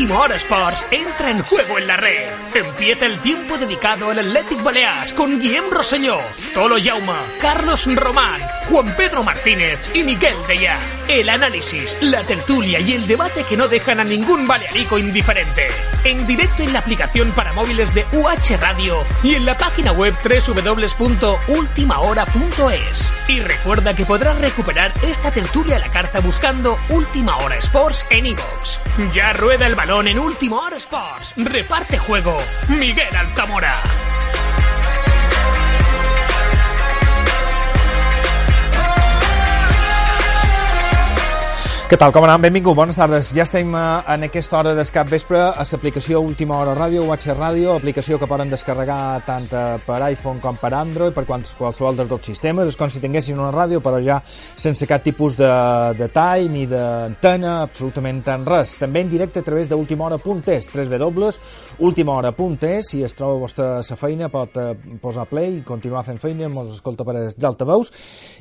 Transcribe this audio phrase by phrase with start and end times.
[0.00, 2.30] Última Hora Sports entra en juego en la red.
[2.54, 6.16] Empieza el tiempo dedicado al Athletic Balears con Guillem Rosselló,
[6.54, 8.40] Tolo Jauma, Carlos Román,
[8.70, 10.78] Juan Pedro Martínez y Miguel Deya.
[11.06, 15.68] El análisis, la tertulia y el debate que no dejan a ningún balearico indiferente.
[16.04, 20.14] En directo en la aplicación para móviles de UH Radio y en la página web
[20.24, 23.12] www.ultimahora.es.
[23.28, 28.24] Y recuerda que podrás recuperar esta tertulia a la carta buscando Última Hora Sports en
[28.26, 28.78] iVoox.
[29.12, 31.34] Ya rueda el balón en Última Hora Sports.
[31.36, 32.38] Reparte juego.
[32.68, 33.82] Miguel Altamora.
[41.90, 42.44] Què tal, com anem?
[42.44, 43.32] Benvingut, bones tardes.
[43.34, 43.82] Ja estem eh,
[44.14, 48.46] en aquesta hora d'escap vespre a l'aplicació Última Hora Ràdio, UH Ràdio, aplicació que poden
[48.46, 52.70] descarregar tant eh, per iPhone com per Android, per quals, qualsevol dels dos sistemes.
[52.70, 55.50] És com si tinguessin una ràdio, però ja sense cap tipus de,
[55.98, 58.78] de tall ni d'antena, absolutament en res.
[58.78, 64.78] També en directe a través d'ultimahora.es, www.ultimahora.es, si es troba vostra sa feina pot eh,
[65.02, 67.90] posar play i continuar fent feina, mos escolta per els altaveus,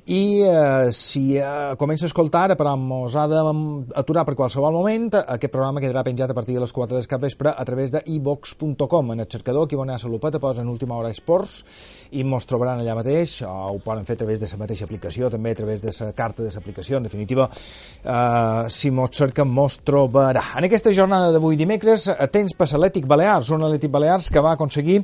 [0.06, 5.52] i eh, si eh, comença a escoltar però mos ha d'aturar per qualsevol moment, aquest
[5.54, 9.14] programa quedarà penjat a partir de les 4 del capvespre a través de ivox.com.
[9.14, 11.64] En el cercador, aquí on hi ha posen última hora esports
[12.12, 15.30] i mos trobaran allà mateix, o ho poden fer a través de la mateixa aplicació,
[15.30, 19.80] també a través de la carta de l'aplicació, en definitiva, eh, si mos cerquen mos
[19.86, 20.44] trobarà.
[20.58, 24.54] En aquesta jornada d'avui dimecres, eh, tens per l'Atlètic Balears, un Atlètic Balears que va
[24.54, 25.04] aconseguir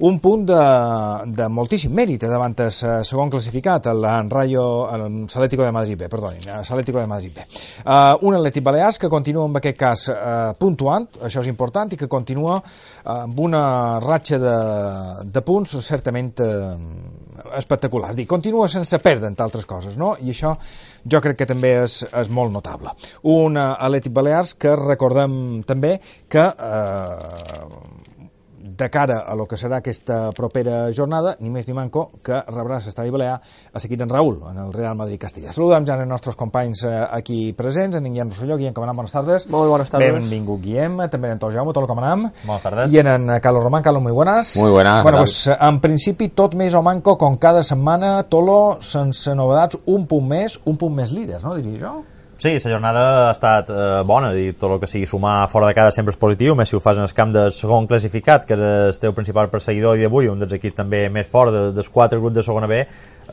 [0.00, 0.58] un punt de,
[1.34, 7.00] de moltíssim mèrit davant el segon classificat, el Rayo, l'Atlético de Madrid B, perdoni, l'Atlético
[7.00, 7.46] de Madrid B.
[7.82, 11.98] Uh, un Atlètic Balears que continua en aquest cas uh, puntuant, això és important, i
[11.98, 13.62] que continua uh, amb una
[14.04, 14.56] ratxa de,
[15.26, 16.74] de punts certament uh,
[17.58, 18.12] espectacular.
[18.12, 20.14] És dir, continua sense perdre, entre altres coses, no?
[20.20, 20.54] I això
[21.04, 22.94] jo crec que també és, és molt notable.
[23.30, 25.38] Un uh, Atlètic Balears que recordem
[25.68, 25.96] també
[26.30, 28.07] que uh,
[28.78, 32.78] de cara a lo que serà aquesta propera jornada, ni més ni manco que rebrà
[32.78, 35.52] l'estadi balear a seguit en Raül, en el Real Madrid Castilla.
[35.52, 39.48] Saludem ja els nostres companys eh, aquí presents, en Guillem Rosselló, Guillem Camanam, bones tardes.
[39.50, 40.14] Molt bones tardes.
[40.14, 42.28] Benvingut, Guillem, també en Antol Jaume, tot el Camanam.
[42.44, 42.92] Buenas tardes.
[42.94, 44.56] I en, en Carlos Román, Carlos, muy buenas.
[44.56, 48.78] Muy buenas, Bueno, ¿qué pues, en principi, tot més o manco, com cada setmana, Tolo,
[48.80, 51.96] sense novedats, un punt més, un punt més líder, no, diria jo?
[52.38, 55.74] Sí, la jornada ha estat eh, bona i tot el que sigui sumar fora de
[55.74, 58.54] casa sempre és positiu, més si ho fas en el camp de segon classificat, que
[58.54, 61.90] és el teu principal perseguidor i d'avui, un dels equips també més fort de, dels
[61.90, 62.84] quatre grups de segona B,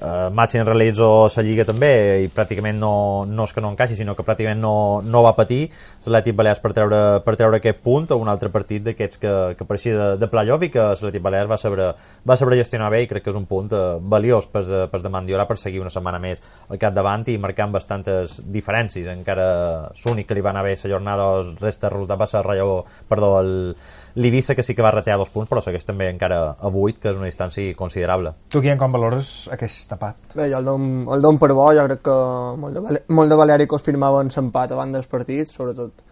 [0.01, 1.91] eh, Màxim realitzo la Lliga també
[2.23, 5.67] i pràcticament no, no és que no encaixi, sinó que pràcticament no, no va patir
[6.05, 9.69] l'Atlètic Balears per treure, per treure aquest punt o un altre partit d'aquests que, que
[9.69, 11.91] pareixia de, de playoff i que l'Atlètic Balears va saber,
[12.25, 15.13] va saber gestionar bé i crec que és un punt eh, valiós per, per de
[15.13, 20.37] Mandiola per seguir una setmana més al capdavant i marcant bastantes diferències encara l'únic que
[20.37, 23.75] li va anar bé la jornada el resta resultat va ser el Rayo, perdó, el
[24.15, 27.11] l'Ibissa que sí que va retear dos punts però segueix també encara a 8 que
[27.11, 30.35] és una distància considerable Tu, Guillem, com valores aquest tapat?
[30.35, 32.17] Bé, jo el dom, el dom per bo, jo crec que
[32.61, 36.05] molt de, molt de baleàricos firmaven l'empat abans dels partits, sobretot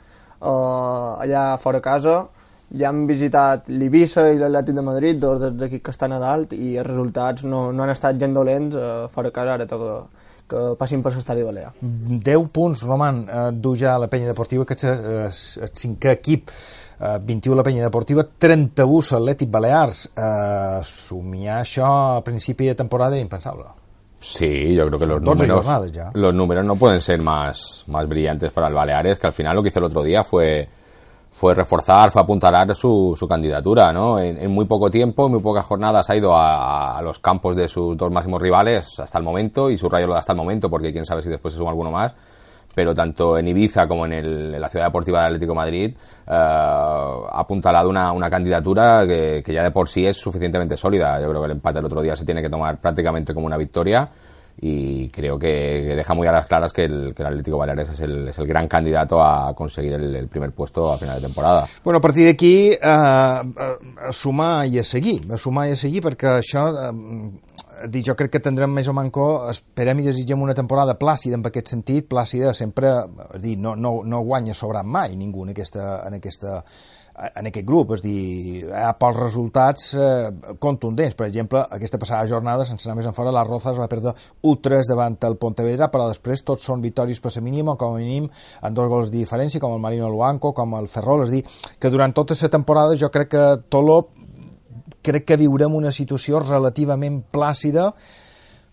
[0.44, 2.24] uh, allà fora casa.
[2.74, 6.56] Ja han visitat l'Ibissa i l'Atlètic de Madrid, dos dels equips que estan a dalt,
[6.58, 10.00] i els resultats no, no han estat gent dolents uh, fora casa, ara toca
[10.54, 11.74] que passin per l'estadi balear.
[11.82, 15.28] 10 punts, Roman, eh, du ja la penya deportiva, que és eh,
[15.66, 16.52] el cinquè equip,
[17.00, 20.04] eh, 21 la penya deportiva, 31 l'Atlètic Balears.
[20.14, 23.72] Eh, somiar això a principi de temporada era impensable.
[24.24, 28.54] Sí, yo creo que los 12 números, los números no pueden ser más, más brillantes
[28.54, 30.70] para el Baleares, que al final lo que hizo el otro día fue,
[31.36, 34.20] fue reforzar, fue apuntalar su, su candidatura, ¿no?
[34.20, 37.98] En, muy poco tiempo, en muy pocas jornadas ha ido a, los campos de sus
[37.98, 41.06] dos máximos rivales hasta el momento, y subrayo lo de hasta el momento, porque quién
[41.06, 42.14] sabe si después se suma alguno más,
[42.76, 45.98] pero tanto en Ibiza como en, el- en la Ciudad Deportiva del Atlético Madrid eh,
[46.28, 51.20] ha apuntalado una, una candidatura que, que ya de por sí es suficientemente sólida.
[51.20, 53.58] Yo creo que el empate el otro día se tiene que tomar prácticamente como una
[53.58, 54.08] victoria
[54.60, 58.00] y creo que, deja muy a las claras que el, que el Atlético Baleares es
[58.00, 61.66] el, es el gran candidato a conseguir el, el primer puesto a final de temporada.
[61.84, 63.44] Bueno, a partir d'aquí, eh, a,
[64.08, 68.32] a sumar i a seguir, a sumar i a seguir, perquè això, eh, jo crec
[68.32, 72.54] que tindrem més o manco, esperem i desitgem una temporada plàcida en aquest sentit, plàcida
[72.54, 72.94] sempre,
[73.34, 76.62] és dir, no, no, no guanya sobrant mai ningú en aquesta, en aquesta
[77.14, 81.14] en aquest grup, és dir, ha pocs resultats eh, contundents.
[81.20, 84.90] Per exemple, aquesta passada jornada, sense anar més en fora, la Rozas va perdre 1-3
[84.90, 88.28] davant el Pontevedra, però després tots són victòries per la mínima, com a mínim
[88.64, 91.44] en dos gols de diferència, com el Marino Luanco, com el Ferrol, és dir,
[91.80, 94.02] que durant tota la temporada jo crec que Tolo
[95.04, 97.92] crec que viurem una situació relativament plàcida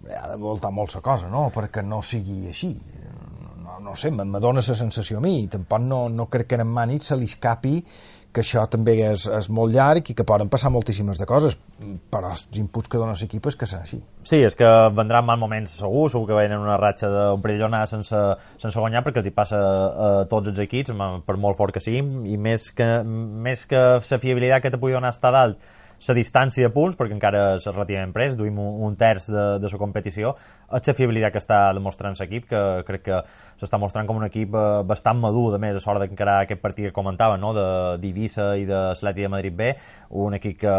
[0.08, 2.72] ha de voltar molt la cosa, no?, perquè no sigui així.
[3.64, 6.70] No, no sé, me, dona la sensació a mi, tampoc no, no crec que en
[6.72, 7.76] Mànich se li escapi
[8.32, 11.56] que això també és, és molt llarg i que poden passar moltíssimes de coses,
[12.12, 13.98] però els inputs que dona l'equip és que serà així.
[14.22, 17.64] Sí, és que vendran mal moments segur, segur que venen una ratxa d'un parell de
[17.64, 18.22] jornades sense,
[18.62, 20.94] sense guanyar perquè els hi passa a tots els equips,
[21.26, 24.94] per molt fort que siguin, i més que, més que la fiabilitat que te pugui
[24.94, 25.58] donar estar dalt,
[26.08, 29.70] la distància de punts, perquè encara és relativament pres, duim un, un terç de, de
[29.72, 30.34] la competició,
[30.70, 33.20] és la fiabilitat que està demostrant l'equip, que crec que
[33.60, 36.88] s'està mostrant com un equip eh, bastant madur, de més, a l'hora d'encarar aquest partit
[36.88, 37.52] que comentava, no?
[37.56, 37.66] de
[38.00, 39.72] d'Ibissa i de l'Atleti de Madrid B,
[40.22, 40.76] un equip que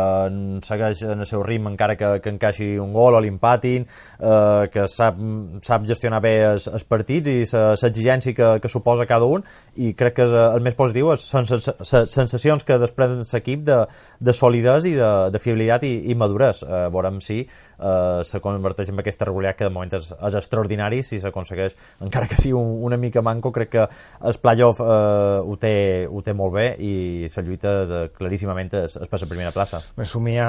[0.66, 4.88] segueix en el seu ritme encara que, que encaixi un gol o l'empatin, eh, que
[4.92, 5.20] sap,
[5.62, 9.46] sap gestionar bé els, els partits i l'exigència que, que suposa cada un,
[9.76, 11.72] i crec que és, eh, el més positiu són les
[12.16, 13.84] sensacions que desprenen l'equip de,
[14.20, 16.68] de solidesa i de, de fiabilitat i, i maduresa.
[16.68, 21.02] Eh, veurem si eh, se converteix en aquesta regularitat que de moment és, és extraordinari
[21.06, 21.76] si s'aconsegueix,
[22.06, 25.74] encara que sigui un, una mica manco, crec que el playoff eh, ho, té,
[26.08, 26.94] ho té molt bé i
[27.32, 29.82] la lluita de, claríssimament és, és per la primera plaça.
[29.98, 30.48] Me somia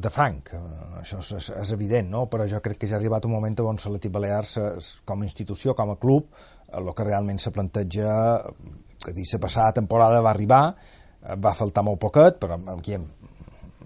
[0.00, 0.64] de franc, eh,
[1.02, 2.26] això és, és, és evident, no?
[2.32, 5.28] però jo crec que ja ha arribat un moment on l'Atleti Balears, es, com a
[5.28, 6.28] institució, com a club,
[6.74, 8.40] el que realment se planteja,
[9.04, 10.64] que dir, la passada temporada va arribar,
[11.22, 13.06] eh, va faltar molt poquet, però aquí hem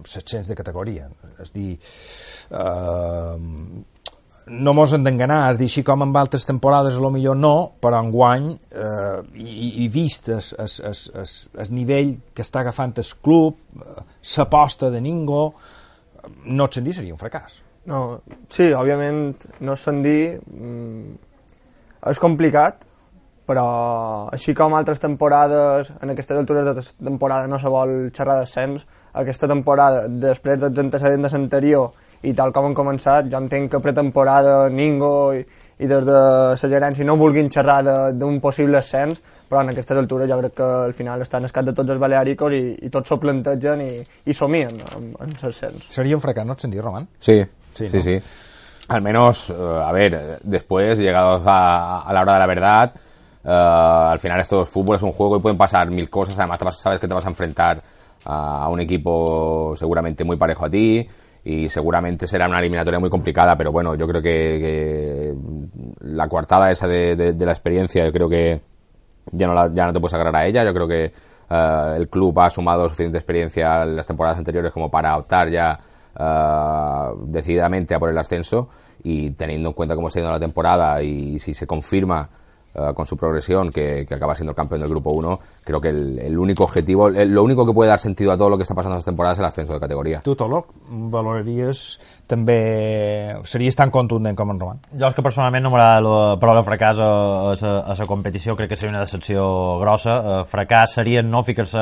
[0.05, 1.07] 700 de categoria.
[1.43, 1.77] És dir,
[2.51, 3.37] eh,
[4.49, 7.53] no mos hem d'enganar, és dir, així com en altres temporades a lo millor no,
[7.81, 12.95] però en guany eh, i, i vist el, el, el, el nivell que està agafant
[12.97, 15.47] el club, eh, de ningú,
[16.45, 17.61] no et sentir seria un fracàs.
[17.89, 20.21] No, sí, òbviament, no se'n dir...
[20.51, 21.17] Mm,
[22.09, 22.85] és complicat,
[23.49, 28.85] però així com altres temporades, en aquestes altures de temporada no se vol xerrar d'ascens,
[29.17, 31.89] aquesta temporada, després dels antecedents de l'anterior
[32.29, 35.41] i tal com han començat, jo entenc que pretemporada ningú i,
[35.79, 37.79] i des de la gerència no vulguin xerrar
[38.13, 41.73] d'un possible ascens, però en aquestes altures jo crec que al final estan escat de
[41.73, 43.91] tots els baleàricos i, i tots s'ho plantegen i,
[44.29, 45.89] i somien en, en l'ascens.
[45.89, 47.09] Seria un fracàs, no et senties, Roman?
[47.17, 47.39] Sí,
[47.73, 48.03] Sí, sí, ¿no?
[48.03, 48.19] sí.
[48.89, 52.93] Al menos, eh, a ver, después, llegados a, a la hora de la verdad,
[53.43, 56.37] eh, al final esto es fútbol, es un juego y pueden pasar mil cosas.
[56.39, 57.81] Además, te vas- sabes que te vas a enfrentar
[58.25, 61.07] a un equipo seguramente muy parejo a ti
[61.43, 65.33] y seguramente será una eliminatoria muy complicada, pero bueno, yo creo que, que
[66.01, 68.61] la coartada esa de, de- de la experiencia, yo creo que
[69.31, 70.63] ya no, la- ya no te puedes agarrar a ella.
[70.65, 71.05] Yo creo que
[71.49, 75.79] eh, el club ha sumado suficiente experiencia en las temporadas anteriores como para optar ya
[76.19, 78.69] eh, decididamente a por el ascenso
[79.03, 82.27] y teniendo en cuenta cómo está yendo la temporada y si se confirma
[82.75, 85.89] eh, con su progresión que, que acaba siendo el campeón del grupo 1, creo que
[85.89, 88.63] el, el único objetivo, el- lo único que puede dar sentido a todo lo que
[88.63, 90.19] está pasando en esta temporada es el ascenso de categoría.
[90.21, 91.99] Tu, Tolo, valoraries
[92.29, 92.59] també...
[93.49, 94.79] Series tan contundent com en Roman?
[94.93, 97.09] Jo és que personalment no m'agrada la paraula fracàs a,
[97.53, 99.43] a, a la competició, crec que seria una decepció
[99.81, 100.17] grossa.
[100.19, 101.81] Eh, fracàs seria no ficar-se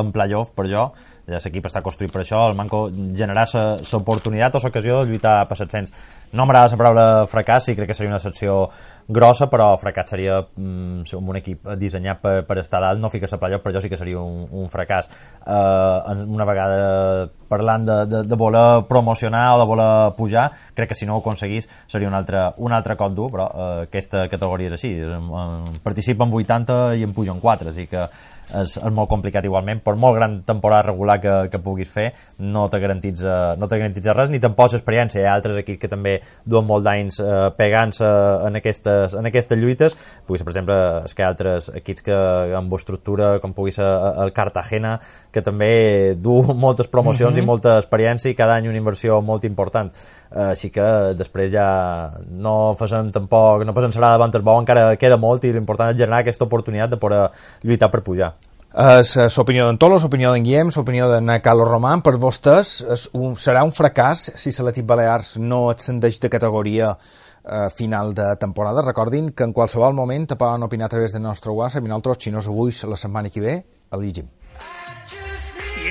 [0.00, 0.88] en playoff per jo,
[1.26, 5.92] l'equip està construït per això, el Manco generar l'oportunitat o l'ocasió de lluitar per l'ascens.
[6.34, 8.68] No m'agrada la paraula fracàs, sí crec que seria una decepció
[9.06, 13.38] grossa, però fracàs seria mm, un equip dissenyat per, per estar dalt, no ficar-se a
[13.38, 15.08] playoff, però jo sí que seria un, un fracàs.
[15.46, 20.98] En- una vegada parlant de, de, de voler promocionar o de voler pujar, crec que
[20.98, 24.72] si no ho aconseguís seria un altre, un altre cop dur, però eh, aquesta categoria
[24.72, 28.08] és així, eh, participa en 80 i en puja en 4, així que
[28.52, 32.66] és, és molt complicat igualment, per molt gran temporada regular que, que puguis fer, no
[32.70, 35.22] te garantitza, no te garantitza res, ni tampoc experiència.
[35.22, 38.08] Hi ha altres equips que també duen molt d'anys eh, pegant-se
[38.48, 39.96] en aquestes, en aquestes lluites,
[40.26, 42.18] pugui ser, per exemple, és que hi ha altres equips que
[42.58, 43.88] amb estructura, com pugui ser
[44.24, 44.96] el Cartagena,
[45.32, 45.72] que també
[46.20, 49.92] du moltes promocions i molta experiència i cada any una inversió molt important.
[50.34, 50.86] Eh, així que
[51.18, 51.68] després ja
[52.28, 56.00] no facem tampoc, no passem serà davant el bou, encara queda molt i l'important és
[56.00, 57.28] generar aquesta oportunitat de poder
[57.62, 58.34] lluitar per pujar.
[58.74, 62.00] És eh, l'opinió d'en Tolo, l'opinió d'en Guillem, l'opinió d'en Carlos Román.
[62.02, 67.68] Per vostès és un, serà un fracàs si l'Atlètic Balears no ascendeix de categoria eh,
[67.70, 68.82] final de temporada.
[68.82, 72.24] Recordin que en qualsevol moment te poden opinar a través del nostre WhatsApp i nosaltres,
[72.24, 73.60] si no és avui, la setmana que ve,
[73.94, 74.26] el llegim.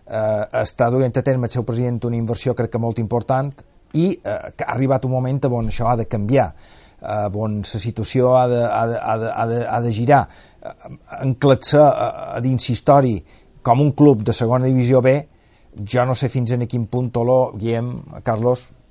[0.06, 3.54] eh, està duent a terme el seu president una inversió crec que molt important
[3.94, 6.50] i eh, que ha arribat un moment on això ha de canviar
[7.02, 10.24] eh, on la situació ha de, ha de, ha de, ha de, ha de girar
[10.62, 10.74] eh,
[11.22, 13.22] encletxar a, a dins història
[13.64, 15.16] com un club de segona divisió B.
[15.90, 18.83] Jo no sé fins en quin punt Toló, Guillem, Carlos eh, eh,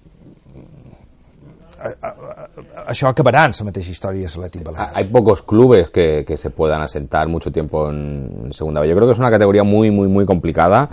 [2.87, 4.93] això acabarà en la mateixa història de l'Atlètic Balears.
[4.95, 8.89] Hay pocos clubes que, que se puedan asentar mucho tiempo en segunda B.
[8.89, 10.89] Yo creo que es una categoría muy, muy, muy complicada.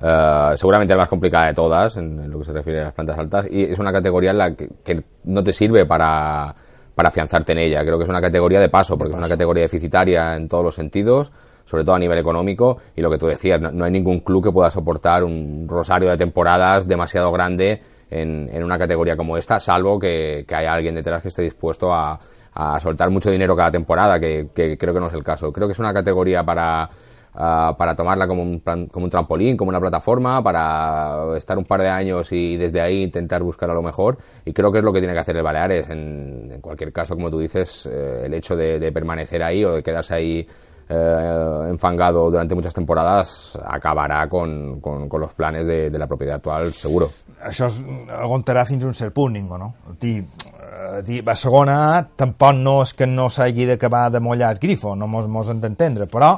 [0.00, 2.94] eh, seguramente la más complicada de todas en, en lo que se refiere a las
[2.94, 3.46] plantas altas.
[3.50, 6.54] Y es una categoría en la que, que no te sirve para,
[6.94, 7.82] para afianzarte en ella.
[7.82, 10.74] Creo que es una categoría de paso, porque es una categoría deficitaria en todos los
[10.74, 11.32] sentidos
[11.64, 14.40] sobre todo a nivel económico, y lo que tú decías, no, no hay ningún club
[14.40, 19.58] que pueda soportar un rosario de temporadas demasiado grande en, en una categoría como esta,
[19.58, 22.18] salvo que, que haya alguien detrás que esté dispuesto a,
[22.54, 25.52] a soltar mucho dinero cada temporada, que, que creo que no es el caso.
[25.52, 26.88] Creo que es una categoría para,
[27.34, 31.64] ah, para tomarla como un, plan- como un trampolín, como una plataforma, para estar un
[31.64, 34.16] par de años y desde ahí intentar buscar a lo mejor.
[34.44, 35.90] Y creo que es lo que tiene que hacer el Baleares.
[35.90, 39.74] En, en cualquier caso, como tú dices, eh, el hecho de, de permanecer ahí o
[39.74, 40.46] de quedarse ahí
[40.88, 46.36] eh, enfangado durante muchas temporadas acabará con, con- con los planes de, de la propiedad
[46.36, 47.10] actual, seguro.
[47.42, 47.82] això es
[48.16, 49.74] aguantarà fins a un cert punt, ningú, no?
[50.02, 51.76] Eh, dir, a segona
[52.16, 55.60] tampoc no és que no s'hagi d'acabar de mollar el grifo, no mos, mos hem
[55.60, 56.36] d'entendre, però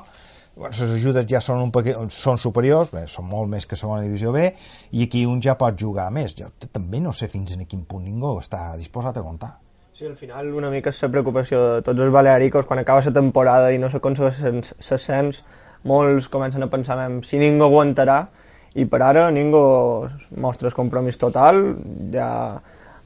[0.59, 4.03] bueno, les ajudes ja són, un paquet, són superiors, bé, són molt més que segona
[4.03, 4.49] divisió B,
[4.91, 6.35] i aquí un ja pot jugar més.
[6.35, 9.53] Jo també no sé fins a quin punt ningú està disposat a comptar.
[9.99, 13.11] Sí, al final una mica és la preocupació de tots els balearicos quan acaba la
[13.11, 15.41] temporada i no s'aconsegueix l'ascens,
[15.91, 18.21] molts comencen a pensar en si ningú aguantarà.
[18.79, 19.59] I per ara ningú
[20.39, 21.59] mostra el compromís total,
[22.15, 22.29] ja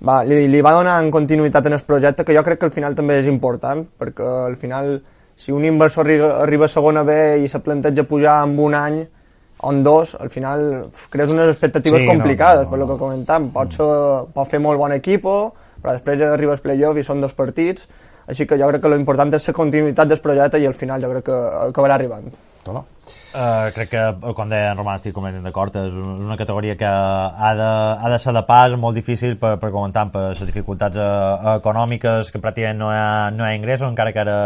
[0.05, 2.77] va, li, li va donar en continuïtat en el projecte que jo crec que al
[2.77, 4.99] final també és important perquè al final
[5.35, 9.01] si un inversor arriba, arriba a segona B i se planteja pujar en un any
[9.63, 12.85] o en dos, al final crees unes expectatives Sí, no, complicades no, per no.
[12.85, 13.93] lo que comentam, pot, ser,
[14.35, 17.89] pot fer molt bon equipo però després arriba el playoff i són dos partits
[18.31, 21.11] així que jo crec que l'important és la continuïtat del projecte i al final jo
[21.11, 22.31] crec que acabarà arribant
[22.63, 22.85] Tolo?
[23.35, 24.03] Uh, crec que,
[24.39, 27.71] com deia en Roman, estic completament d'acord, és un- una categoria que ha de,
[28.07, 32.31] ha de ser de pas, molt difícil per, per comentar, per les dificultats uh, econòmiques,
[32.31, 34.37] que pràcticament no hi ha, no hi ha ingressos, encara que ara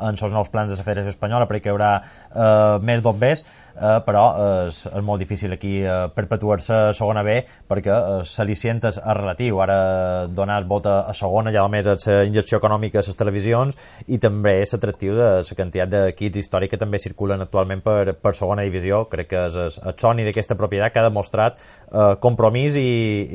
[0.00, 3.98] en els nous plans de la Federació Espanyola perquè hi haurà uh, més bombers, uh,
[4.06, 7.38] però uh, és, és molt difícil aquí uh, perpetuar-se a segona B
[7.68, 9.60] perquè l'al·licient és, és relatiu.
[9.62, 13.18] Ara donar el vot a, a segona ja només és la injecció econòmica a les
[13.18, 18.14] televisions i també és l'atractiu de la quantitat d'equips històrics que també circulen actualment per,
[18.14, 19.04] per segona divisió.
[19.12, 22.88] Crec que és, és el soni d'aquesta propietat que ha demostrat eh, compromís i,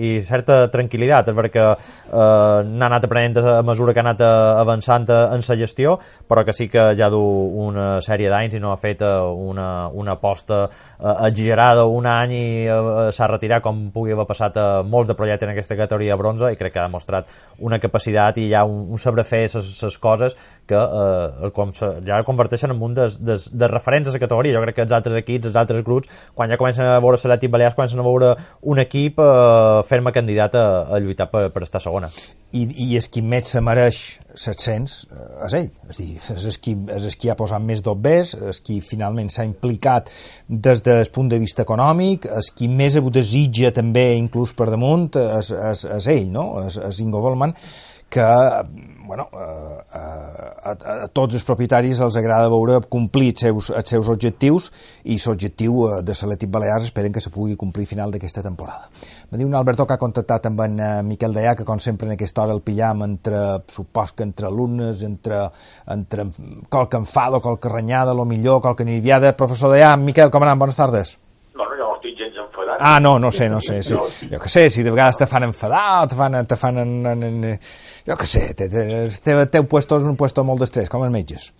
[0.09, 4.31] i certa tranquil·litat, perquè eh, n'ha anat aprenent a mesura que ha anat eh,
[4.63, 7.21] avançant eh, en la gestió, però que sí que ja du
[7.67, 9.13] una sèrie d'anys i no ha fet eh,
[9.51, 10.67] una, una aposta eh,
[11.27, 15.47] exagerada un any i eh, s'ha retirat com pugui haver passat a molts de projectes
[15.47, 17.27] en aquesta categoria de bronze i crec que ha demostrat
[17.59, 20.35] una capacitat i ja un, un saber fer les coses
[20.67, 24.57] que eh, com, se- ja converteixen en un dels, dels, dels referents a la categoria.
[24.57, 27.51] Jo crec que els altres equips, els altres grups, quan ja comencen a veure l'Atlètic
[27.53, 28.33] Balears, comencen a veure
[28.67, 32.09] un equip eh, ferme candidat a, a lluitar per, per estar segona.
[32.55, 33.97] i, i és qui més se mereix
[34.45, 38.61] l'ascens eh, és ell, és, dir, és, qui, és qui ha posat més dobbers, és
[38.63, 40.11] qui finalment s'ha implicat
[40.47, 45.09] des del punt de vista econòmic, és qui més ho desitja també inclús per damunt,
[45.39, 46.49] és, és, és ell, no?
[46.65, 47.55] és, és Ingo Volman,
[48.13, 48.27] que
[49.07, 50.73] bueno, eh, a, a,
[51.05, 54.69] a tots els propietaris els agrada veure complir els seus, els seus objectius
[55.05, 58.91] i l'objectiu eh, de l'Atlètic Balears esperen que se pugui complir final d'aquesta temporada.
[59.31, 62.09] Me diu un Alberto que ha contactat amb en eh, Miquel Deià, que com sempre
[62.09, 65.47] en aquesta hora el pillam entre, supos que entre alumnes, entre,
[65.87, 66.27] entre
[66.69, 69.35] qualque enfado, qualque renyada, lo millor, qualque niriviada.
[69.37, 70.59] Professor Deià, Miquel, com anem?
[70.59, 71.17] Bones tardes.
[71.55, 72.66] No, no, jo no estic gens enfadat.
[72.79, 73.81] Ah, no, no sé, no sé.
[73.83, 73.95] Sí.
[74.31, 77.23] Jo que sé, si de vegades te fan enfadar, te fan, te fan en, en,
[77.23, 77.59] en,
[78.07, 81.13] jo que sé, te, te, el teu, puesto és un puesto molt d'estrès, com els
[81.13, 81.51] metges.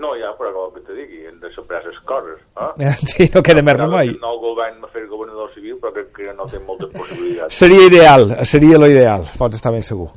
[0.00, 2.40] No, ja, però com que te digui, hem de saber les coses.
[2.58, 2.94] Eh?
[3.10, 4.10] Sí, no queda més remei.
[4.14, 7.54] El nou govern va fer governador civil, però crec que no té moltes possibilitats.
[7.54, 10.10] Seria ideal, seria lo ideal, pots estar ben segur.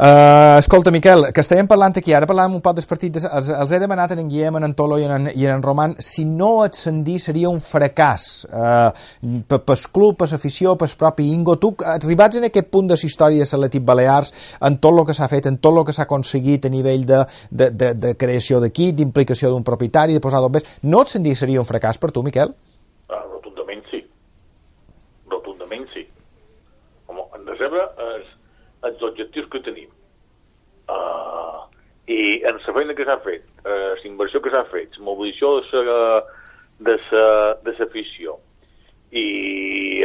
[0.00, 3.72] Uh, escolta, Miquel, que estàvem parlant aquí, ara parlàvem un poc dels partits, els, els
[3.76, 7.50] he demanat en Guillem, en Antolo i en, i en Roman, si no ascendir seria
[7.52, 8.88] un fracàs uh,
[9.44, 11.58] per, pel club, per l'afició, per propi Ingo.
[11.60, 14.32] Tu, arribats en aquest punt de la història de l'Atlètic Balears,
[14.70, 17.20] en tot el que s'ha fet, en tot el que s'ha aconseguit a nivell de,
[17.50, 21.68] de, de, de creació d'equip, d'implicació d'un propietari, de posar dos no ascendir seria un
[21.68, 22.56] fracàs per tu, Miquel?
[23.12, 24.00] Ah, rotundament sí.
[25.28, 26.08] Rotundament sí.
[27.12, 28.36] Home, en de saber els,
[28.88, 29.89] els objectius que tenim.
[30.90, 31.64] Uh,
[32.10, 35.60] I en la feina que s'ha fet, uh, la inversió que s'ha fet, la mobilització
[35.70, 36.04] de la
[36.80, 37.24] de sa,
[37.64, 38.38] de l'afició
[39.12, 39.24] i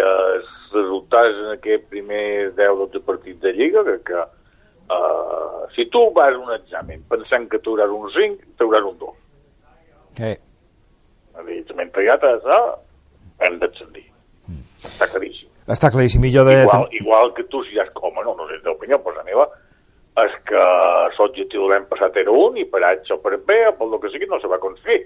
[0.01, 4.23] uh, els resultats en aquest primer 10-12 partits de Lliga, que, que
[4.91, 9.21] uh, si tu vas a un examen pensant que t'hauràs un 5, t'hauràs un 2.
[10.25, 10.35] Eh,
[11.35, 12.59] És a dir, mentre hi ha això,
[13.43, 14.05] hem d'ascendir.
[14.85, 15.49] Està claríssim.
[15.67, 16.61] està claríssim, millor de...
[16.63, 19.47] Igual, igual que tu, si has com, no, no sé d'opinió, però la meva,
[20.23, 20.63] és que
[21.17, 24.11] l'objectiu de l'any passat era un i per H o per B o pel que
[24.13, 25.01] sigui no se va aconseguir.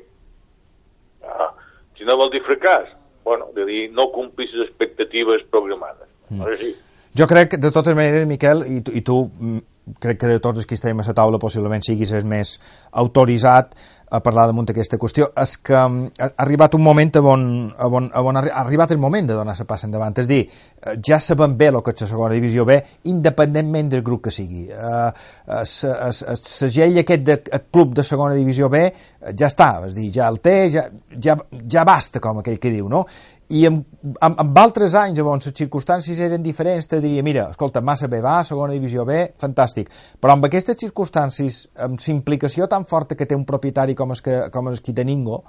[1.25, 1.50] Ah,
[1.98, 2.92] si no vol dir fracàs,
[3.25, 6.08] bueno, de dir no complir les expectatives programades.
[6.30, 6.44] Mm.
[6.44, 6.75] No si.
[7.18, 9.66] Jo crec, de totes maneres, Miquel, i tu, i tu mm,
[10.00, 12.58] crec que de tots els que estem a la taula possiblement siguis el més
[12.91, 13.74] autoritzat
[14.10, 17.43] a parlar damunt d'aquesta qüestió, és que mm, ha arribat un moment a on,
[17.77, 20.17] a on, a on ha arri- ha arribat el moment de donar la passa endavant.
[20.17, 20.39] És dir,
[20.81, 22.79] eh, ja sabem bé el que és la segona divisió B,
[23.12, 24.65] independentment del grup que sigui.
[24.69, 25.12] Eh,
[25.53, 28.93] el segell aquest de el club de segona divisió B eh,
[29.38, 30.88] ja està, és dir, ja el té, ja,
[31.22, 31.38] ja,
[31.69, 33.05] ja basta, com aquell que diu, no?
[33.50, 33.82] I amb,
[34.22, 38.22] amb, amb altres anys on les circumstàncies eren diferents te diria, mira, escolta, massa bé
[38.22, 39.89] va, segona divisió B, fantàstic.
[40.22, 44.41] Però amb aquestes circumstàncies, amb implicació tan forta que té un propietari com és, que,
[44.54, 45.43] com és qui té Ningo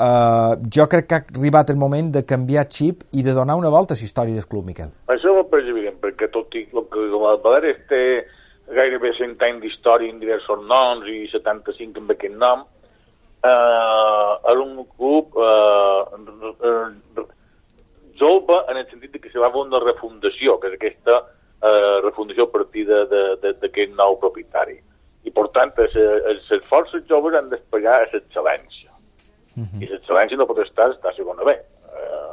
[0.00, 3.72] eh, jo crec que ha arribat el moment de canviar xip i de donar una
[3.72, 4.92] volta a la història del club, Miquel.
[5.08, 8.04] Això ho és evident, perquè tot i el que el Baleares té
[8.70, 12.64] gairebé 100 anys d'història en diversos noms i 75 amb aquest nom,
[13.42, 17.26] eh, era un club eh,
[18.20, 22.46] jove en el sentit que se va fer una refundació, que és aquesta eh, refundació
[22.46, 24.78] a partir d'aquest nou propietari.
[25.24, 28.88] I, per tant, els, els, els forces joves han d'esperar a l'excel·lència.
[29.82, 31.52] I l'excel·lència no pot estar, a segona B.
[31.52, 32.30] Eh,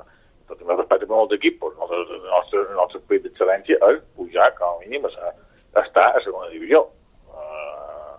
[0.48, 3.80] tot el meu respecte per molts equips, el nostre, el nostre, el nostre esperit d'excel·lència
[3.92, 5.34] és pujar, com a mínim, a,
[5.76, 6.86] a estar a segona divisió.
[7.34, 8.14] Eh,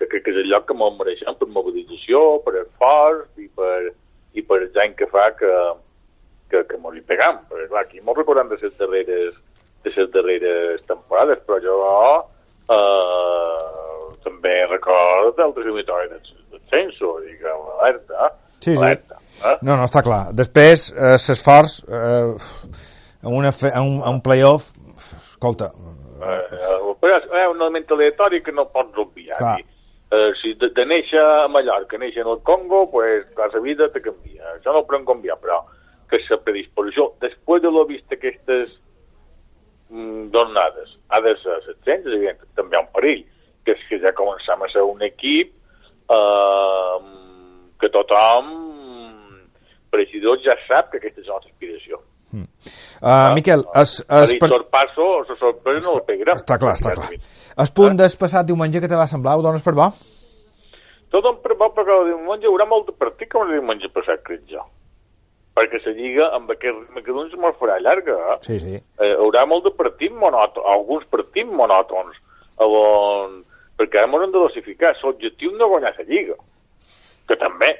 [0.00, 3.94] que crec que és el lloc que molt mereixem per mobilització, per esforç i per,
[4.36, 5.54] i per els anys que fa que,
[6.50, 7.40] que, que mos hi pegam.
[7.50, 9.34] Perquè, clar, aquí mos recordem de les darreres,
[9.84, 11.78] de les darreres temporades, però jo
[12.70, 18.82] eh, també record d'altres eliminatoris del censo, diguem, alerta, Sí, sí.
[18.82, 19.16] alerta.
[19.40, 19.56] Eh?
[19.64, 22.34] no, no, està clar després, eh, l'esforç eh,
[23.24, 24.72] en, una fe, en, un, en un playoff
[25.22, 25.70] escolta,
[26.20, 26.58] Eh,
[27.00, 29.38] però és eh, un element aleatori que no pots obviar.
[29.40, 29.54] Clar.
[29.62, 29.64] I,
[30.10, 33.86] Eh, si de, de néixer a Mallorca, néixer en el Congo, pues, la seva vida
[33.94, 34.42] te canvia.
[34.56, 35.60] Això no ho podem canviar, però
[36.10, 38.72] que la predisposició, després de l'haver vist aquestes
[39.90, 43.24] mm, jornades, ha de ser 700, és evident, també hi ha un perill,
[43.64, 45.52] que és que ja començam a ser un equip
[46.16, 46.98] eh,
[47.80, 48.54] que tothom,
[49.90, 52.02] presidor, ja sap que aquesta és la nostra aspiració.
[53.02, 56.38] uh, Miquel es, A es, dir, sorpasso, o la sorpresa no la pegarem.
[56.38, 59.64] està clar, està clar el punt del passat diumenge que te va semblar, ho dones
[59.66, 59.88] per bo?
[61.10, 63.90] Tot en per bo, perquè el diumenge hi haurà molt de partit com el diumenge
[63.96, 64.62] passat, crec jo.
[65.60, 68.36] Perquè la lliga, amb aquest ritme que doncs, me'l farà llarga, eh?
[68.46, 68.78] Sí, sí.
[68.80, 72.20] eh, haurà molt de partits monòtons, alguns partits monòtons,
[72.64, 73.42] on...
[73.76, 74.94] perquè ara hem de dosificar.
[75.02, 76.38] L'objectiu no guanyar la lliga,
[77.28, 77.74] que també.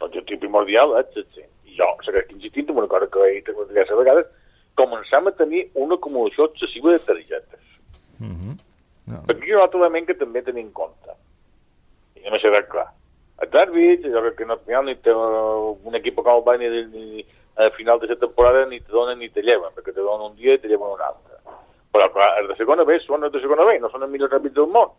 [0.00, 1.50] L'objectiu primordial és el cent.
[1.66, 4.30] I jo segueixo insistint en una cosa que he dit diverses vegades,
[4.78, 7.66] començam a tenir una acumulació excessiva de targetes.
[9.10, 9.24] No.
[9.26, 11.18] Aquí hi ha un altre element que també tenim en compte.
[12.20, 12.86] I no m'ha clar.
[13.40, 17.24] Jo crec que no, no ni té, un equip com el Bayern ni, ni,
[17.56, 20.36] al final de la temporada ni te donen ni te lleven, perquè te donen un
[20.36, 21.38] dia i te lleven un altre.
[21.90, 24.36] Però clar, els de segona B són els de segona B, no són els millors
[24.36, 24.92] àrbits del món.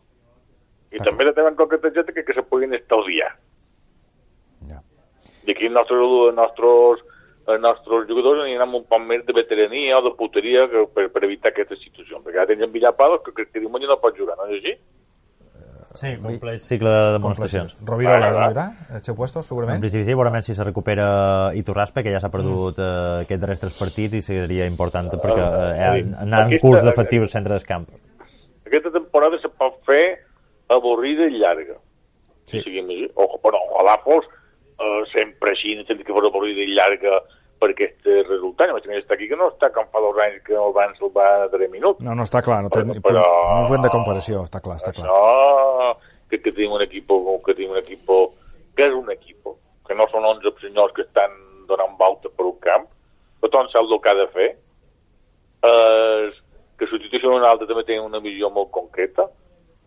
[0.91, 3.29] I també de tenir en compte targeta que, que se puguin estalviar.
[4.67, 4.81] Ja.
[5.47, 7.05] I aquí els nostres, els nostres,
[7.47, 11.23] els nostres jugadors aniran un poc més de veterania o de puteria que, per, per
[11.29, 12.19] evitar aquesta situació.
[12.25, 14.75] Perquè ara tenen Villapalos que, que, que diumenge no pot jugar, no és així?
[15.99, 17.73] Sí, compleix cicle de demostracions.
[17.83, 18.45] Rovirola Vale, va.
[18.51, 19.81] jugarà, el seu puesto, En segurament.
[19.83, 22.85] principi sí, veurem si se recupera Iturraspe, que ja s'ha perdut mm.
[22.85, 26.13] eh, aquests darrers tres partits i seria important perquè eh, sí.
[26.23, 27.89] anar en curs d'efectius al centre del camp.
[28.65, 30.21] Aquesta temporada se pot fer
[30.71, 31.75] avorrida i llarga.
[32.45, 32.59] Sí.
[32.59, 33.09] Si seguim així.
[33.15, 37.19] Ojo, però ojalà fos eh, sempre així, sense que fos avorrida i llarga
[37.61, 38.71] per aquest eh, resultat.
[38.73, 41.49] Imagina està aquí que no està com fa dos anys que el van salvar a
[41.53, 42.01] 3 minuts.
[42.01, 45.05] No, no, està clar, no té ni Però- punt de comparació, està clar, està clar.
[45.05, 45.93] Això,
[46.31, 47.11] que, que tenim un equip
[47.45, 48.09] que tenim un equip
[48.75, 49.51] que és un equip,
[49.87, 51.33] que no són 11 senyors que estan
[51.69, 52.87] donant voltes per un camp,
[53.43, 54.49] tothom sap el que ha de fer,
[55.69, 56.31] eh,
[56.79, 59.27] que substitueixen un altre també tenen una visió molt concreta,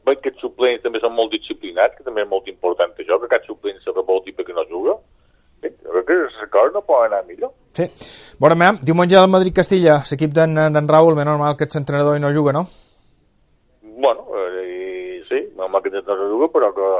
[0.06, 3.30] veig que els suplents també són molt disciplinats, que també és molt important això, que
[3.32, 4.98] cap suplent se revolti perquè no juga.
[5.64, 7.54] Sí, jo crec que les coses no poden anar millor.
[7.72, 7.86] Sí.
[8.36, 8.72] Veurem, eh?
[8.84, 12.66] diumenge al Madrid-Castilla, l'equip d'en Raúl, ben normal que ets entrenador i no juga, no?
[13.80, 16.90] Bueno, eh, sí, normal que no se juga, però que,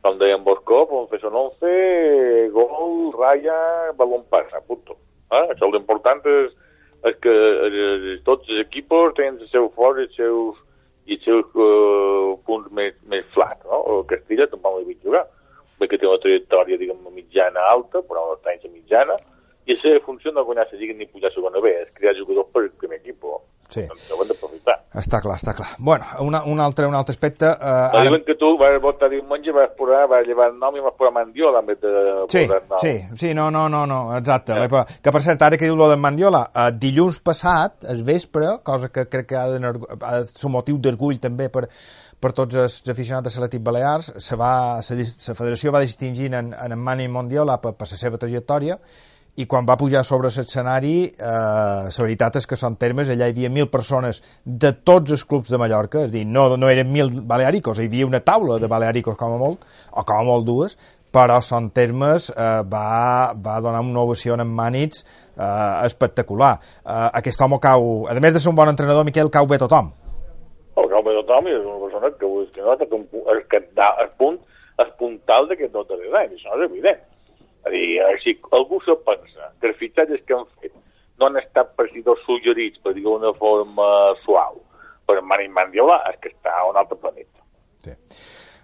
[0.00, 4.96] com deia en Bosco, pues, fer son 11, gol, raya, balón passa, punto.
[5.28, 5.44] Eh?
[5.52, 6.56] Això l'important és,
[7.12, 7.34] és que
[7.68, 10.62] eh, tots els equips tenen els seus forts i els seus,
[11.04, 13.84] i els seus eh, punts més, més flats, no?
[13.92, 15.26] El Castilla tampoc l'he vist jugar.
[15.80, 19.16] Ve que té una trajectòria, diguem, mitjana alta, però no la mitjana,
[19.66, 22.14] i la seva funció no guanyar la lliga ni pujar a segona B, és crear
[22.16, 23.24] jugadors per al primer equip.
[23.68, 23.82] Sí.
[23.82, 24.76] Doncs ho hem d'aprofitar.
[24.96, 25.66] Està clar, està clar.
[25.82, 27.48] Bueno, una, un, altre, un altre aspecte...
[27.50, 27.88] Eh, Ara...
[27.98, 28.04] ara...
[28.06, 31.12] Diuen que tu vas votar diumenge, vas posar, vas llevar el nom i vas posar
[31.16, 31.92] Mandiola en vez de
[32.28, 32.78] Sí, posar el nom.
[32.78, 34.54] sí, sí, no, no, no, no exacte.
[34.54, 34.68] Eh.
[34.70, 34.84] Eh.
[35.02, 38.92] Que per cert, ara que diu lo de Mandiola, eh, dilluns passat, al vespre, cosa
[38.94, 41.66] que crec que ha de, ha de ser motiu d'orgull també per,
[42.20, 46.54] per tots els aficionats de Selectit Balears, se va, la, la federació va distingir en,
[46.54, 48.78] en Mani Mondiola per, per la seva trajectòria
[49.36, 53.34] i quan va pujar sobre l'escenari, eh, la veritat és que són termes, allà hi
[53.34, 57.12] havia mil persones de tots els clubs de Mallorca, és dir, no, no eren mil
[57.20, 60.78] balearicos, hi havia una taula de balearicos com a molt, o com a molt dues,
[61.12, 66.56] però són termes eh, va, va donar una ovació en Mànits eh, espectacular.
[66.80, 69.92] Eh, aquest home cau, a més de ser un bon entrenador, Miquel, cau bé tothom.
[71.26, 73.06] De Tomi és una persona que, que, que nota que un
[73.50, 74.38] que da, el punt,
[74.78, 77.00] el puntal d'aquest dos darrers anys, això és evident.
[77.66, 77.86] És a dir,
[78.22, 80.74] si algú se pensa que els fitxatges que han fet
[81.18, 83.88] no han estat presidors suggerits, per dir-ho d'una forma
[84.22, 84.60] suau,
[85.08, 87.42] per Mani Mandiola, és que està a un altre planeta.
[87.82, 87.96] Sí.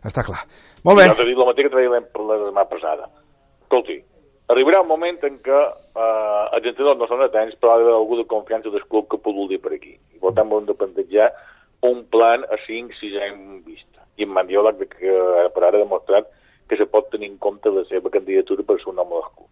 [0.07, 0.45] Està clar.
[0.87, 1.07] Molt bé.
[1.07, 3.09] I l'altre dit el mateix que traiem per la setmana passada.
[3.65, 3.99] Escolti,
[4.55, 8.19] arribarà un moment en què eh, els entrenadors no són atents, però ha d'haver algú
[8.21, 9.97] de confiança del club que pugui dir per aquí.
[10.15, 11.31] I per tant, hem de plantejar
[11.83, 14.07] un plan a 5-6 anys vista.
[14.17, 16.29] I en Mandiola, que ara per ara ha demostrat
[16.69, 19.49] que se pot tenir en compte la seva candidatura per ser un home club.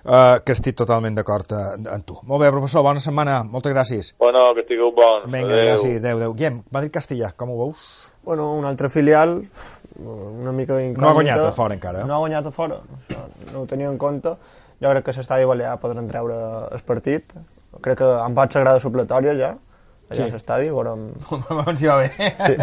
[0.00, 2.16] Uh, que estic totalment d'acord eh, amb tu.
[2.28, 3.40] Molt bé, professor, bona setmana.
[3.44, 4.12] Moltes gràcies.
[4.20, 5.26] Bueno, que estigueu bons.
[5.26, 5.66] Vinga, Adéu.
[5.72, 5.98] gràcies.
[6.00, 6.36] Adéu, adéu.
[6.38, 7.82] Guillem, Madrid-Castilla, com ho veus?
[8.24, 9.38] Bueno, un altre filial,
[9.98, 11.02] una mica incògnita.
[11.02, 12.08] No ha guanyat a fora encara, eh?
[12.08, 14.34] No ha guanyat a fora, això no ho tenia en compte.
[14.80, 16.36] Jo crec que l'estadi balear podran treure
[16.72, 17.32] el partit.
[17.80, 19.54] Crec que han pat la grada supletòria ja,
[20.10, 20.30] allà Sí.
[20.30, 21.04] a l'estadi, veurem...
[21.70, 22.08] On s'hi va bé.
[22.18, 22.54] Sí.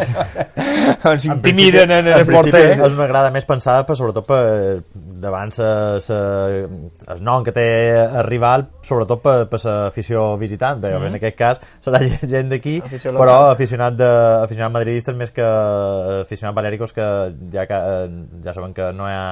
[1.12, 2.72] On s'intimiden en el en principi porter.
[2.76, 4.42] és una grada més pensada per, sobretot per,
[5.24, 5.70] davant sa,
[6.04, 6.18] sa,
[6.52, 11.62] el nom que té el rival sobretot per, per l'afició visitant perquè en aquest cas
[11.86, 12.02] serà
[12.34, 14.10] gent- d'aquí però aficionat, de,
[14.44, 15.48] aficionat madridistes més que
[16.24, 17.08] aficionat balèricos que
[17.54, 17.80] ja, que,
[18.44, 19.30] ja saben que no hi ha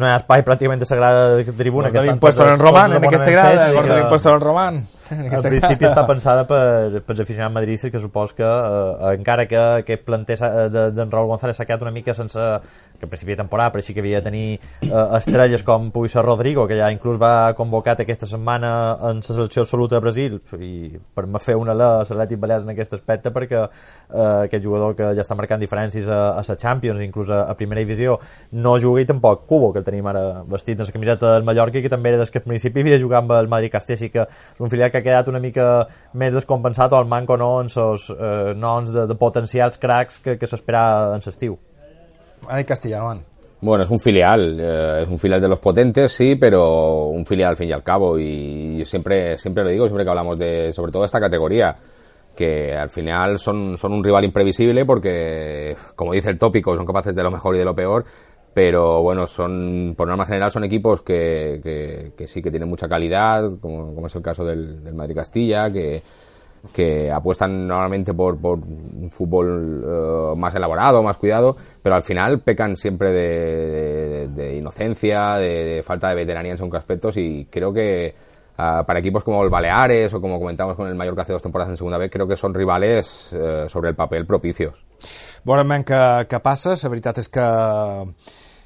[0.00, 2.62] no hi ha espai pràcticament de sagrada tribuna Guarda que l'impuesto en tots
[2.94, 3.68] en aquesta grada.
[3.98, 4.82] l'impuesto en Román.
[5.10, 5.90] Aquesta principi grada.
[5.94, 10.36] està pensada per, per els aficionats madridistes que supos que eh, encara que aquest planter
[10.70, 13.82] de- d'en Raúl González s'ha quedat una mica sense que al principi de temporada però
[13.82, 17.52] sí que havia de tenir eh, estrelles com pugui ser Rodrigo que ja inclús va
[17.58, 18.70] convocat aquesta setmana
[19.10, 22.70] en la selecció absoluta de Brasil i per me fer una la l'Atlètic Balears en
[22.74, 27.00] aquest aspecte perquè eh, aquest jugador que ja està marcant diferències a, a la Champions
[27.02, 28.18] inclús a, a primera divisió
[28.52, 31.78] no juga i tampoc Cubo que el tenim ara vestit en la camiseta del Mallorca
[31.78, 34.10] i que també era des que al principi havia jugat amb el Madrid Castell així
[34.10, 35.66] que és un filial que ha quedat una mica
[36.12, 40.36] més descompensat o el manco no en els eh, noms de, de potencials cracs que,
[40.38, 41.58] que s'espera en l'estiu
[42.46, 43.24] Madrid-Castilla, Román.
[43.62, 47.50] Bueno, es un filial, eh, es un filial de los potentes, sí, pero un filial
[47.50, 48.18] al fin y al cabo.
[48.18, 51.74] Y siempre, siempre lo digo, siempre que hablamos de, sobre todo esta categoría,
[52.34, 57.14] que al final son, son un rival imprevisible porque, como dice el tópico, son capaces
[57.14, 58.06] de lo mejor y de lo peor.
[58.52, 62.88] Pero bueno, son, por norma general, son equipos que, que, que sí que tienen mucha
[62.88, 66.02] calidad, como, como es el caso del, del Madrid Castilla, que,
[67.12, 73.12] apuestan normalmente por, un fútbol eh, más elaborado, más cuidado, pero al final pecan siempre
[73.12, 78.14] de, de- inocencia, de, falta de veteranía en qué aspectos y creo que
[78.56, 81.70] ah, para equipos como el Baleares o como comentamos con el Mallorca hace dos temporadas
[81.70, 84.74] en segunda vez, creo que son rivales eh, sobre el papel propicios.
[85.44, 86.76] Veurem què, què passa.
[86.76, 87.44] La veritat és que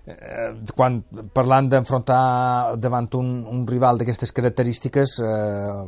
[0.06, 1.02] eh, quan
[1.34, 5.84] parlant d'enfrontar davant un, un rival d'aquestes característiques eh,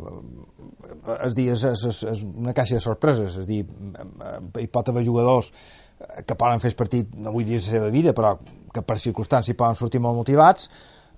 [1.27, 5.05] és, dir, és, és, és, una caixa de sorpreses és dir, eh, hi pot haver
[5.07, 5.53] jugadors
[5.97, 8.35] que poden fer el partit, no vull dir la seva vida, però
[8.73, 10.69] que per circumstàncies poden sortir molt motivats,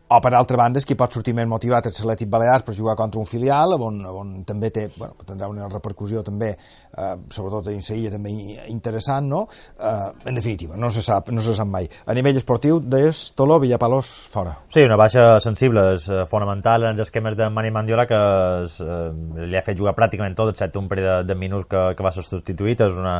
[0.09, 2.95] o per altra banda és qui pot sortir més motivat és l'Atlètic Balears per jugar
[2.97, 7.75] contra un filial on, on també té, bueno, tindrà una repercussió també, eh, sobretot a
[7.75, 8.33] Inseïlla també
[8.73, 9.43] interessant, no?
[9.77, 11.89] Eh, en definitiva, no se sap, no se sap mai.
[12.07, 14.57] A nivell esportiu, des Toló, Villapalos, fora.
[14.73, 18.23] Sí, una baixa sensible, és eh, fonamental en els esquemes de Mani Mandiola que
[18.65, 21.85] es, eh, li ha fet jugar pràcticament tot, excepte un parell de, de minuts que,
[21.99, 23.19] que va ser substituït, és una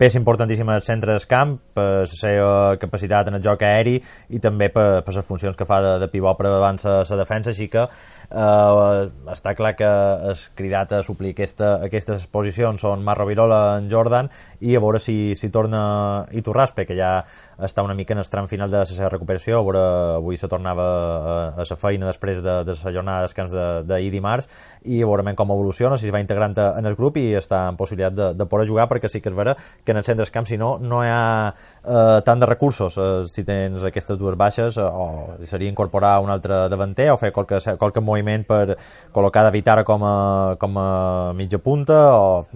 [0.00, 3.98] peça importantíssima al centre del camp per la seva capacitat en el joc aeri
[4.32, 7.20] i també per, per les funcions que fa de, de pivot per davant la, la
[7.22, 7.86] defensa, així que
[8.30, 9.90] eh, està clar que
[10.30, 15.00] es cridat a suplir aquesta, aquestes posicions són Marro Virola en Jordan i a veure
[15.02, 17.24] si, si torna Iturraspe, que ja
[17.60, 19.82] està una mica en el tram final de la seva recuperació, a veure,
[20.16, 23.82] avui se tornava a, a la feina després de, de la jornada de descans d'ahir
[23.82, 24.48] de, d'ahir dimarts.
[24.88, 28.16] I veurem com evoluciona, si es va integrant en el grup i està en possibilitat
[28.16, 30.56] de, de poder jugar perquè sí que és vera que en el centre camp si
[30.60, 32.96] no, no hi ha eh, tant de recursos.
[32.96, 37.32] Eh, si tens aquestes dues baixes eh, o seria incorporar un altre davanter o fer
[37.36, 38.76] qualque, qualque moviment per
[39.12, 42.46] col·locar David Ara com a, com a mitja punta o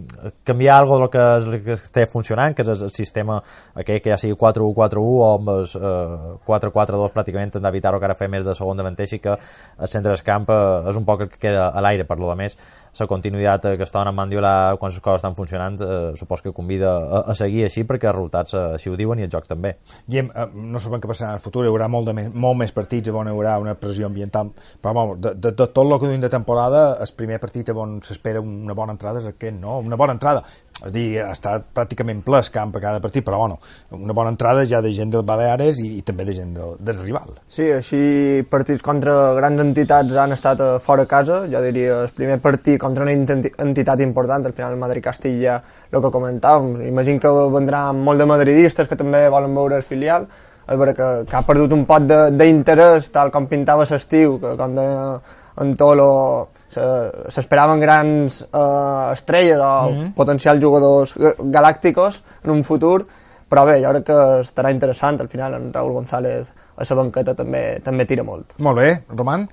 [0.45, 3.41] canviar alguna cosa que, que esté funcionant que és el, el sistema
[3.75, 8.11] aquell que ja sigui 4-1-4-1 o amb el eh, 4-4-2 pràcticament en David Aro que
[8.11, 11.07] ara fa més de segon davanter així que el centre del camp eh, és un
[11.09, 12.07] poc el que queda a l'aire.
[12.09, 12.57] Per lo de més
[13.01, 16.53] la continuïtat eh, que està en Mandiola quan les coses estan funcionant eh, supos que
[16.55, 19.51] convida a, a seguir així perquè els resultats eh, així ho diuen i els jocs
[19.51, 19.75] també.
[20.07, 22.61] Guillem, eh, no sabem què passarà en el futur, hi haurà molt, de més, molt
[22.61, 25.99] més partits on hi haurà una pressió ambiental, però vamos, de, de, de tot el
[26.01, 29.79] que duim de temporada, el primer partit on s'espera una bona entrada és aquest, no?
[29.79, 30.43] Una bona entrada.
[30.85, 33.61] És dir, ha estat pràcticament ple el camp a cada partit, però bueno,
[33.95, 36.99] una bona entrada ja de gent del Baleares i, i també de gent del, del
[36.99, 37.31] rival.
[37.49, 42.41] Sí, així partits contra grans entitats han estat a fora casa, jo diria el primer
[42.43, 45.61] partit contra una enti- entitat important, al final el Madrid-Castilla,
[45.93, 50.27] el que comentàvem, imagino que vendran molt de madridistes que també volen veure el filial,
[50.65, 54.57] és vera que, que ha perdut un pot de- d'interès, tal com pintava l'estiu, que
[54.59, 55.21] com deia
[55.61, 63.07] en Tolo se- s'esperaven grans eh, estrelles o potencials jugadors ga- galàcticos en un futur,
[63.49, 67.35] però bé, jo crec que estarà interessant, al final en Raúl González a la banqueta
[67.37, 68.57] també, també tira molt.
[68.59, 69.49] Molt bé, Roman.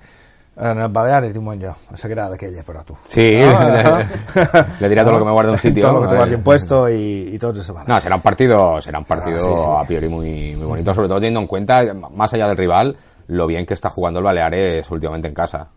[0.62, 2.96] En el Baleares, diumenge, a la grada aquella, però tu.
[3.04, 3.32] Sí,
[4.80, 5.82] le diré todo lo que me guarde un sitio.
[5.84, 6.20] Todo lo que te A ver.
[6.20, 7.74] guarde un puesto y, y todo eso.
[7.88, 9.70] No, será un partido, será un partido Ah, sí, sí.
[9.78, 13.48] a priori muy, muy bonito, sobre todo teniendo en cuenta, más allá del rival, lo
[13.48, 15.68] bien que está jugando el Baleares últimamente en casa.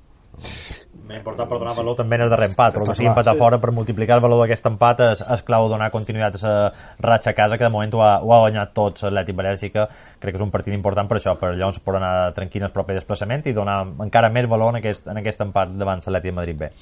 [1.04, 3.34] Més important per donar valor també en el darrer empat, però que Està sigui empatar
[3.36, 6.70] fora per multiplicar el valor d'aquest empat és, és clau donar continuïtat a la
[7.04, 9.84] ratxa a casa, que de moment ho ha, ho ha guanyat tots l'Atlètic que
[10.22, 12.96] crec que és un partit important per això, per llavors poder anar tranquil el proper
[12.96, 16.72] desplaçament i donar encara més valor en aquest, en aquest empat davant l'Atlètic Madrid B.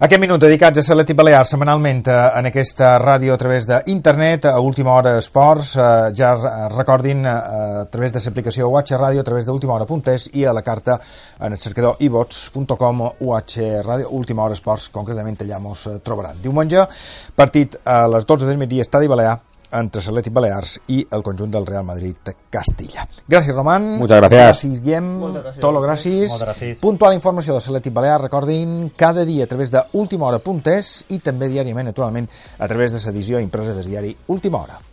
[0.00, 4.56] Aquest minut dedicats a l'Atlètic Balear setmanalment eh, en aquesta ràdio a través d'internet, a
[4.64, 5.84] última hora esports, eh,
[6.16, 6.30] ja
[6.72, 7.34] recordin eh,
[7.82, 10.96] a través de l'aplicació UH Ràdio, a través d'ultimahora.es i a la carta
[11.38, 16.40] en el cercador ivots.com UH Ràdio, última hora esports, concretament allà mos trobaran.
[16.40, 16.88] Diumenge,
[17.36, 19.36] partit a les 12 del migdia, Estadi Balear,
[19.78, 23.06] entre l'Atlètic Balears i el conjunt del Real Madrid de Castilla.
[23.28, 23.98] Gràcies, Roman.
[23.98, 24.46] Muchas gracias.
[24.46, 25.10] Gràcies, Guillem.
[25.60, 26.28] Tolo, gràcies.
[26.30, 26.84] Moltes gràcies.
[26.84, 31.88] Puntual informació de l'Atlètic Balear, recordin, cada dia a través de ultimahora.es i també diàriament,
[31.92, 34.91] naturalment, a través de l'edició impresa del diari Última Hora.